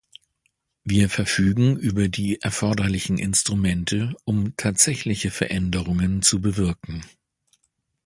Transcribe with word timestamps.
Wir 0.83 1.11
verfügen 1.11 1.77
über 1.77 2.07
die 2.07 2.41
erforderlichen 2.41 3.19
Instrumente, 3.19 4.15
um 4.25 4.55
tatsächliche 4.57 5.29
Veränderungen 5.29 6.23
zu 6.23 6.41
bewirken. 6.41 7.03